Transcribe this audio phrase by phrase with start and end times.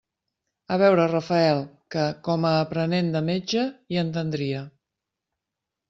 [0.75, 1.61] A veure Rafael,
[1.95, 4.69] que, com a aprenent de metge, hi entendria.